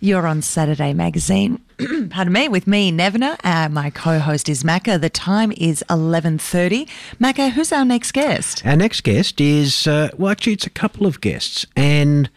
[0.00, 1.60] You're on Saturday Magazine.
[2.10, 3.36] Pardon me, with me, Nevena.
[3.42, 5.00] Uh, my co-host is Macca.
[5.00, 6.88] The time is 11.30.
[7.20, 8.64] Macca, who's our next guest?
[8.64, 11.66] Our next guest is, uh, well, actually, it's a couple of guests.
[11.74, 12.30] And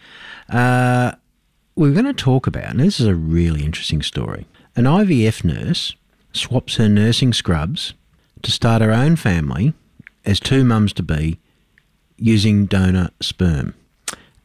[0.50, 1.12] uh,
[1.76, 5.96] we're going to talk about, and this is a really interesting story, an IVF nurse
[6.34, 7.94] swaps her nursing scrubs
[8.42, 9.76] to start her own family
[10.26, 11.38] as two mums to be
[12.18, 13.76] using donor sperm.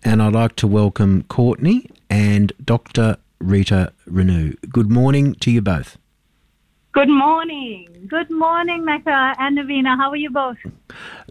[0.04, 3.16] And I'd like to welcome Courtney and Dr.
[3.38, 4.52] Rita Rana.
[4.70, 5.98] Good morning to you both.
[6.92, 8.06] Good morning.
[8.08, 9.96] Good morning, Mecca and Navina.
[9.96, 10.56] How are you both?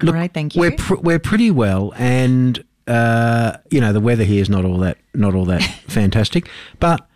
[0.02, 0.62] Look, Great, thank you.
[0.62, 4.78] We're pr- we're pretty well, and uh, you know the weather here is not all
[4.80, 7.08] that not all that fantastic, but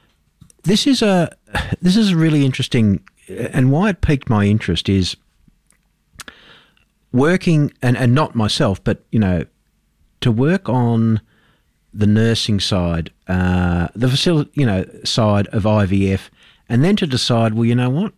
[0.63, 1.35] this is a
[1.81, 5.15] this is a really interesting, and why it piqued my interest is
[7.11, 9.45] working and and not myself, but you know
[10.21, 11.21] to work on
[11.93, 16.29] the nursing side, uh, the facility, you know, side of IVF,
[16.67, 18.13] and then to decide, well, you know what,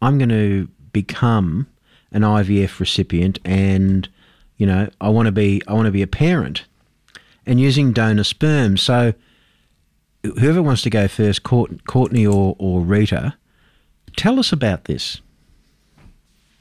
[0.00, 1.66] I'm going to become
[2.10, 4.08] an IVF recipient, and
[4.58, 6.64] you know, I want to be, I want to be a parent,
[7.46, 8.76] and using donor sperm.
[8.76, 9.14] So,
[10.22, 13.34] whoever wants to go first, Courtney or or Rita,
[14.16, 15.20] tell us about this.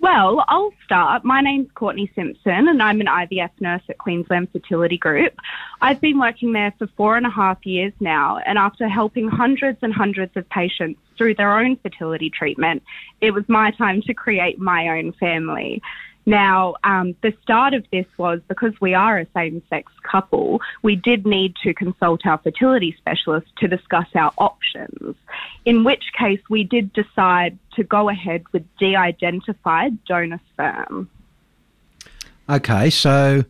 [0.01, 1.23] Well, I'll start.
[1.23, 5.33] My name's Courtney Simpson, and I'm an IVF nurse at Queensland Fertility Group.
[5.79, 9.77] I've been working there for four and a half years now, and after helping hundreds
[9.83, 12.81] and hundreds of patients through their own fertility treatment,
[13.21, 15.83] it was my time to create my own family.
[16.25, 20.95] Now, um, the start of this was because we are a same sex couple, we
[20.95, 25.15] did need to consult our fertility specialist to discuss our options,
[25.65, 31.09] in which case we did decide to go ahead with de identified donor sperm.
[32.49, 33.43] Okay, so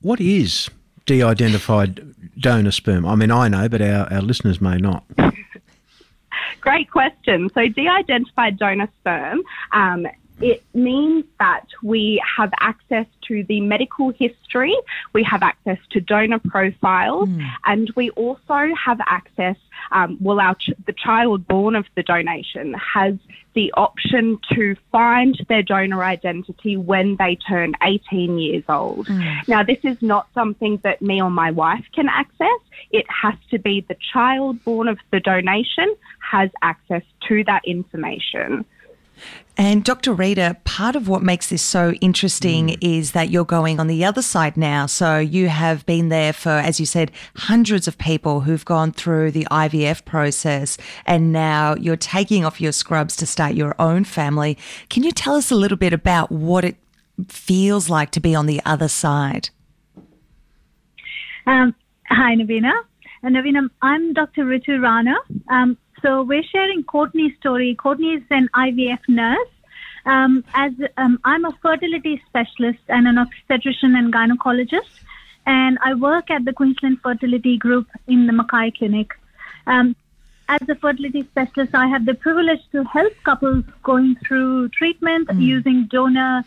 [0.00, 0.70] what is
[1.04, 3.04] de identified donor sperm?
[3.04, 5.04] I mean, I know, but our, our listeners may not.
[6.60, 7.50] Great question.
[7.54, 10.06] So, de identified donor sperm um,
[10.40, 14.74] it means that we have access to the medical history,
[15.12, 17.48] we have access to donor profiles, mm.
[17.64, 19.56] and we also have access.
[19.92, 23.14] Um, well, our ch- the child born of the donation has
[23.54, 29.06] the option to find their donor identity when they turn 18 years old.
[29.06, 29.48] Mm.
[29.48, 32.48] Now, this is not something that me or my wife can access.
[32.90, 38.64] It has to be the child born of the donation has access to that information.
[39.56, 40.12] And Dr.
[40.12, 42.78] Rita, part of what makes this so interesting mm.
[42.80, 44.86] is that you're going on the other side now.
[44.86, 49.30] So you have been there for, as you said, hundreds of people who've gone through
[49.30, 50.76] the IVF process,
[51.06, 54.58] and now you're taking off your scrubs to start your own family.
[54.90, 56.76] Can you tell us a little bit about what it
[57.28, 59.50] feels like to be on the other side?
[61.46, 61.74] Um,
[62.08, 62.72] hi, Navina.
[63.22, 64.44] And Navina, I'm Dr.
[64.44, 65.14] Ritu Rana.
[65.48, 67.74] Um, so we're sharing Courtney's story.
[67.74, 69.48] Courtney is an IVF nurse.
[70.04, 75.00] Um, as um, I'm a fertility specialist and an obstetrician and gynecologist,
[75.46, 79.12] and I work at the Queensland Fertility Group in the Mackay Clinic.
[79.66, 79.96] Um,
[80.46, 85.40] as a fertility specialist, I have the privilege to help couples going through treatment mm.
[85.40, 86.44] using donor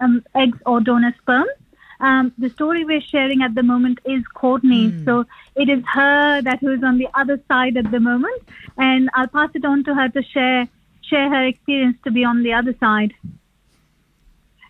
[0.00, 1.46] um, eggs or donor sperm.
[2.00, 4.90] Um, the story we're sharing at the moment is Courtney.
[4.90, 5.04] Mm.
[5.04, 5.24] So
[5.54, 8.42] it is her that who is on the other side at the moment,
[8.76, 10.68] and I'll pass it on to her to share
[11.02, 13.12] share her experience to be on the other side.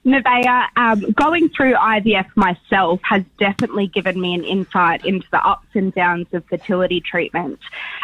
[0.04, 5.69] Nevaeh, um, going through IVF myself has definitely given me an insight into the ups
[5.72, 7.59] and downs of fertility treatment.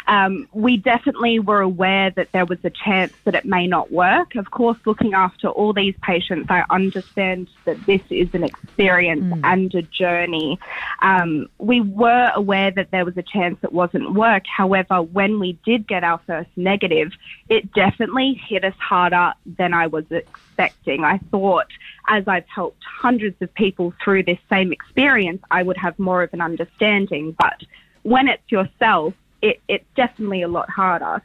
[0.06, 4.34] Um, we definitely were aware that there was a chance that it may not work.
[4.34, 9.40] Of course, looking after all these patients, I understand that this is an experience mm.
[9.44, 10.58] and a journey.
[11.02, 14.44] Um, we were aware that there was a chance it wasn't work.
[14.46, 17.12] However, when we did get our first negative,
[17.50, 21.04] it definitely hit us harder than I was expecting.
[21.04, 21.66] I thought
[22.08, 26.32] as I've helped hundreds of people through this same experience, I would have more of
[26.32, 27.36] an understanding.
[27.38, 27.62] But
[28.02, 31.22] when it's yourself, it, it's definitely a lot harder.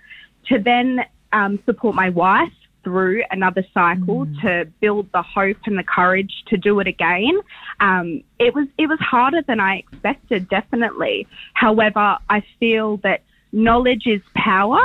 [0.50, 2.54] To then um, support my wife
[2.84, 4.42] through another cycle mm.
[4.42, 7.40] to build the hope and the courage to do it again.
[7.80, 11.28] Um, it was it was harder than I expected, definitely.
[11.56, 14.80] However, I feel that knowledge is power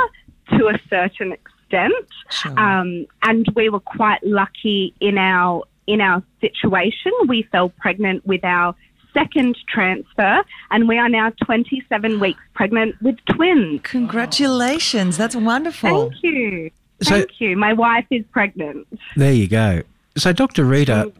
[0.57, 1.93] to a certain extent.
[2.31, 2.59] Sure.
[2.59, 7.11] Um, and we were quite lucky in our in our situation.
[7.27, 8.75] We fell pregnant with our
[9.13, 13.81] second transfer, and we are now 27 weeks pregnant with twins.
[13.83, 15.17] Congratulations.
[15.17, 16.09] That's wonderful.
[16.09, 16.71] Thank you.
[17.01, 17.57] So- Thank you.
[17.57, 18.87] My wife is pregnant.
[19.15, 19.81] There you go.
[20.17, 20.63] So, Dr.
[20.65, 21.11] Rita,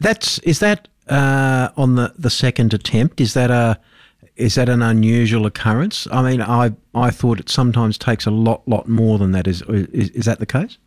[0.00, 3.20] that's is that uh, on the, the second attempt?
[3.20, 3.78] Is that a
[4.36, 6.06] is that an unusual occurrence?
[6.10, 9.46] I mean, I I thought it sometimes takes a lot lot more than that.
[9.46, 10.78] Is is, is that the case?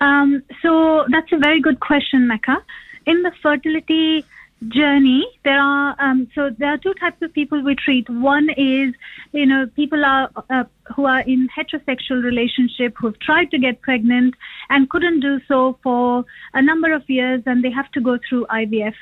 [0.00, 2.62] Um, so that's a very good question, Mecca.
[3.06, 4.24] In the fertility
[4.68, 8.08] journey, there are um, so there are two types of people we treat.
[8.08, 8.94] One is
[9.32, 10.64] you know people are uh,
[10.94, 14.34] who are in heterosexual relationship who have tried to get pregnant
[14.68, 16.24] and couldn't do so for
[16.54, 18.94] a number of years, and they have to go through IVF.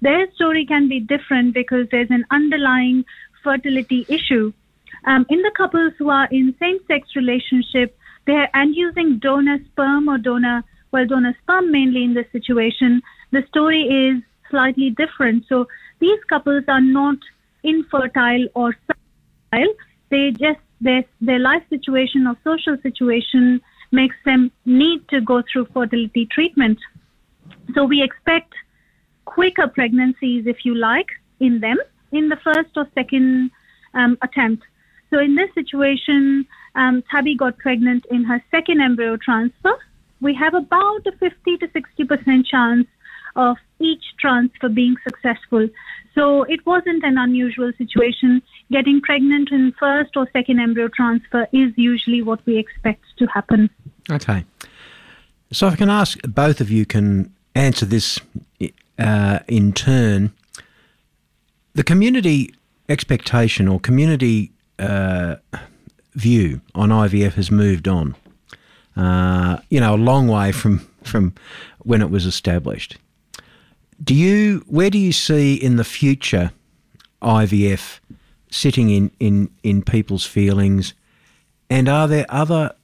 [0.00, 3.04] Their story can be different because there's an underlying
[3.44, 4.52] fertility issue.
[5.04, 7.96] Um, in the couples who are in same-sex relationship,
[8.26, 13.02] they're and using donor sperm or donor well donor sperm mainly in this situation
[13.32, 14.22] the story is
[14.52, 15.44] slightly different.
[15.48, 15.66] So
[15.98, 17.16] these couples are not
[17.64, 19.74] infertile or fertile.
[20.10, 23.60] They just their their life situation or social situation
[23.90, 26.78] makes them need to go through fertility treatment.
[27.74, 28.52] So we expect
[29.24, 31.10] quicker pregnancies if you like
[31.40, 31.78] in them
[32.12, 33.50] in the first or second
[33.94, 34.62] um, attempt
[35.12, 39.74] so in this situation, um, Tabby got pregnant in her second embryo transfer.
[40.22, 42.86] We have about a 50 to 60 percent chance
[43.36, 45.68] of each transfer being successful.
[46.14, 48.42] So it wasn't an unusual situation.
[48.70, 53.68] Getting pregnant in first or second embryo transfer is usually what we expect to happen.
[54.10, 54.44] Okay.
[55.52, 58.18] So, if I can ask, both of you can answer this
[58.98, 60.32] uh, in turn.
[61.74, 62.54] The community
[62.88, 65.36] expectation or community uh,
[66.14, 68.14] view on IVF has moved on.
[68.96, 71.34] Uh, you know, a long way from from
[71.80, 72.96] when it was established.
[74.02, 74.64] Do you?
[74.66, 76.52] Where do you see in the future
[77.22, 78.00] IVF
[78.50, 80.94] sitting in in in people's feelings?
[81.70, 82.74] And are there other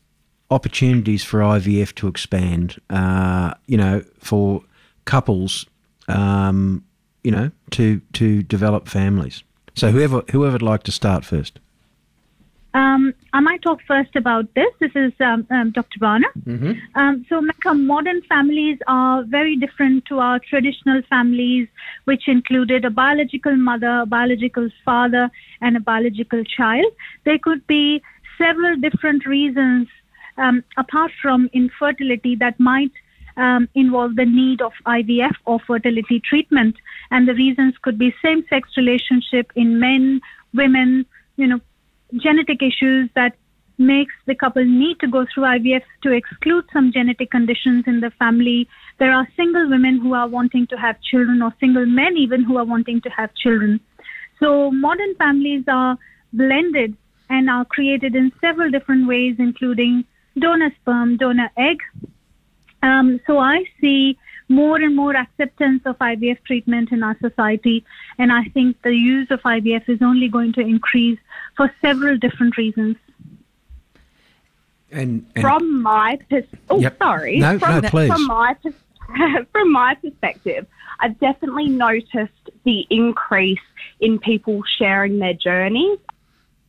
[0.51, 2.81] opportunities for IVF to expand?
[2.89, 4.63] Uh, you know, for
[5.05, 5.67] couples,
[6.09, 6.85] um,
[7.23, 9.43] you know, to to develop families.
[9.75, 11.61] So whoever whoever'd like to start first.
[12.79, 14.73] Um, I might talk first about this.
[14.79, 15.99] This is um, um, Dr.
[16.01, 16.29] Rana.
[16.95, 21.67] Um, so, Mecca, modern families are very different to our traditional families,
[22.05, 25.29] which included a biological mother, a biological father,
[25.61, 26.93] and a biological child.
[27.25, 28.01] There could be
[28.37, 29.89] several different reasons,
[30.37, 32.93] um, apart from infertility, that might
[33.37, 36.77] um, involve the need of IVF or fertility treatment.
[37.11, 40.21] And the reasons could be same sex relationship in men,
[40.55, 41.61] women, you know,
[42.15, 43.33] genetic issues that
[43.79, 48.11] makes the couple need to go through IVF to exclude some genetic conditions in the
[48.19, 48.69] family.
[48.99, 52.59] There are single women who are wanting to have children or single men even who
[52.59, 53.81] are wanting to have children.
[54.41, 55.97] So modern families are
[56.33, 56.97] blended
[57.31, 60.05] and are created in several different ways, including
[60.39, 61.79] donor sperm, donor egg.
[62.83, 64.19] Um, so I see
[64.49, 67.85] more and more acceptance of IVF treatment in our society,
[68.19, 71.19] and I think the use of IVF is only going to increase
[71.57, 72.97] for several different reasons.
[74.91, 76.99] And, and From my pers- oh Yep.
[76.99, 78.09] sorry No, from, no, please.
[78.11, 80.67] from my pers- from my perspective,
[81.01, 83.59] I've definitely noticed the increase
[84.01, 85.99] in people sharing their journeys,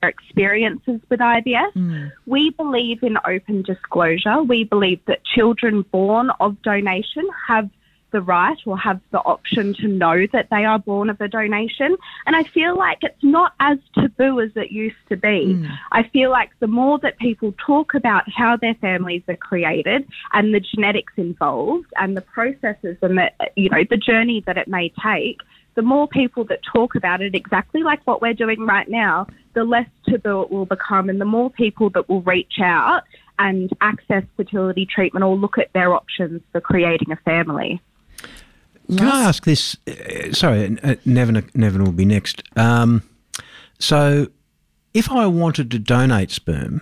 [0.04, 1.74] experiences with IVF.
[1.74, 2.08] Hmm.
[2.26, 4.42] We believe in open disclosure.
[4.44, 7.70] We believe that children born of donation have
[8.12, 11.96] the right or have the option to know that they are born of a donation.
[12.26, 15.54] And I feel like it's not as taboo as it used to be.
[15.54, 15.66] Hmm.
[15.92, 20.54] I feel like the more that people talk about how their families are created and
[20.54, 24.92] the genetics involved and the processes and the you know the journey that it may
[25.04, 25.42] take,
[25.76, 29.28] the more people that talk about it exactly like what we're doing right now,
[29.60, 33.04] the less taboo it will become and the more people that will reach out
[33.40, 37.82] and access fertility treatment or look at their options for creating a family.
[38.88, 39.76] Can I ask this?
[39.86, 42.42] Uh, sorry, uh, Nevin, Nevin will be next.
[42.56, 43.04] Um,
[43.80, 44.28] so,
[44.94, 46.82] if I wanted to donate sperm,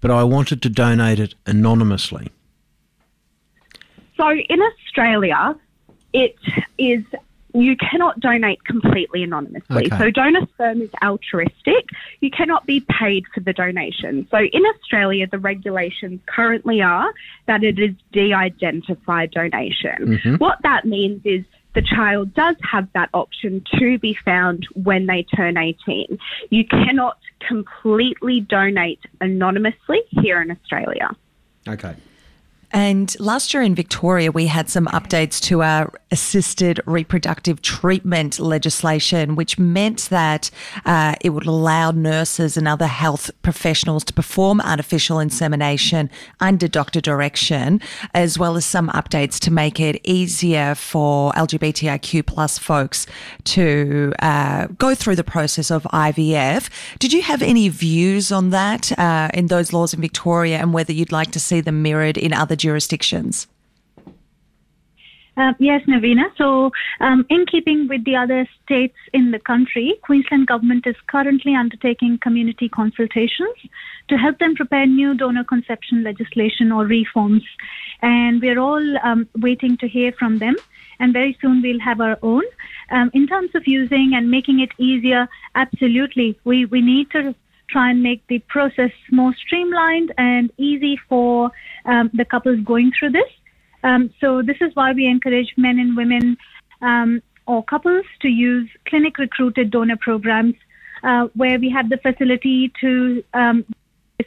[0.00, 2.30] but I wanted to donate it anonymously,
[4.16, 5.56] So in Australia,
[6.12, 6.36] it
[6.78, 7.04] is
[7.54, 9.86] you cannot donate completely anonymously.
[9.86, 9.98] Okay.
[9.98, 11.88] So donor sperm is altruistic.
[12.20, 14.26] You cannot be paid for the donation.
[14.30, 17.12] So in Australia, the regulations currently are
[17.46, 20.18] that it is de-identified donation.
[20.18, 20.34] Mm-hmm.
[20.36, 21.44] What that means is
[21.74, 26.18] the child does have that option to be found when they turn 18.
[26.50, 31.10] You cannot completely donate anonymously here in Australia.
[31.66, 31.94] Okay.
[32.72, 39.34] And last year in Victoria, we had some updates to our assisted reproductive treatment legislation,
[39.34, 40.50] which meant that
[40.86, 46.08] uh, it would allow nurses and other health professionals to perform artificial insemination
[46.40, 47.80] under doctor direction,
[48.14, 53.06] as well as some updates to make it easier for LGBTIQ plus folks
[53.44, 56.70] to uh, go through the process of IVF.
[56.98, 60.92] Did you have any views on that uh, in those laws in Victoria and whether
[60.92, 63.46] you'd like to see them mirrored in other jurisdictions?
[65.34, 66.24] Uh, yes, Navina.
[66.36, 71.54] So, um, in keeping with the other states in the country, Queensland government is currently
[71.54, 73.56] undertaking community consultations
[74.08, 77.42] to help them prepare new donor conception legislation or reforms.
[78.02, 80.56] And we're all um, waiting to hear from them.
[81.00, 82.44] And very soon we'll have our own.
[82.90, 86.38] Um, in terms of using and making it easier, absolutely.
[86.44, 87.34] We, we need to
[87.72, 91.50] try and make the process more streamlined and easy for
[91.86, 93.30] um, the couples going through this.
[93.82, 96.36] Um, so this is why we encourage men and women
[96.82, 100.54] um, or couples to use clinic recruited donor programs
[101.02, 103.64] uh, where we have the facility to um,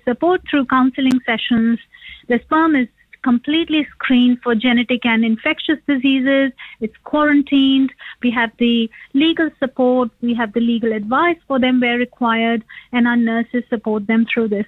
[0.03, 1.79] support through counseling sessions.
[2.27, 2.87] The sperm is
[3.25, 6.51] completely screened for genetic and infectious diseases.
[6.79, 7.91] It's quarantined.
[8.21, 10.11] We have the legal support.
[10.21, 12.63] We have the legal advice for them where required,
[12.93, 14.67] and our nurses support them through this.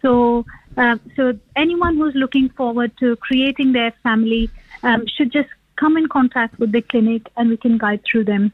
[0.00, 0.46] So,
[0.78, 4.48] uh, so anyone who's looking forward to creating their family
[4.82, 8.52] um, should just come in contact with the clinic, and we can guide through them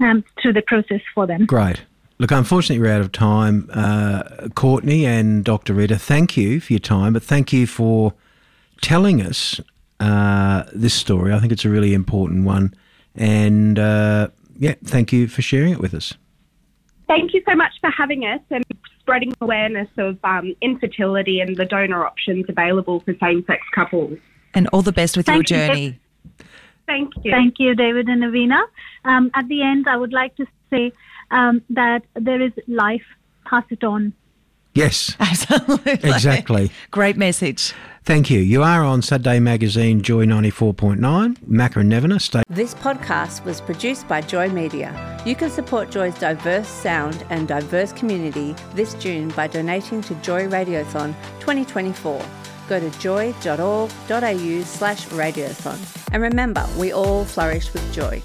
[0.00, 1.44] um, through the process for them.
[1.44, 1.82] Great.
[2.18, 3.68] Look, unfortunately, we're out of time.
[3.72, 5.74] Uh, Courtney and Dr.
[5.74, 8.14] Rita, thank you for your time, but thank you for
[8.80, 9.60] telling us
[9.98, 11.32] uh, this story.
[11.32, 12.74] I think it's a really important one.
[13.16, 16.14] And uh, yeah, thank you for sharing it with us.
[17.08, 18.64] Thank you so much for having us and
[19.00, 24.18] spreading awareness of um, infertility and the donor options available for same sex couples.
[24.54, 25.66] And all the best with Thank your you.
[25.66, 26.00] journey.
[26.86, 27.30] Thank you.
[27.30, 28.62] Thank you, David and Navina.
[29.04, 30.92] Um, at the end, I would like to say
[31.30, 33.04] um, that there is life.
[33.44, 34.12] Pass it on.
[34.74, 35.92] Yes, Absolutely.
[35.92, 36.70] exactly.
[36.90, 37.72] Great message.
[38.04, 38.40] Thank you.
[38.40, 40.98] You are on Saturday Magazine Joy 94.9,
[41.48, 42.20] Macca and Nevena.
[42.20, 44.92] Stay This podcast was produced by Joy Media.
[45.24, 50.48] You can support Joy's diverse sound and diverse community this June by donating to Joy
[50.48, 52.20] Radiothon 2024.
[52.68, 55.78] Go to joy.org.au slash radiothon.
[56.12, 58.20] And remember, we all flourish with joy.